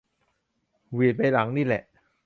[0.93, 1.83] หวีดใบหลังนี่แหละ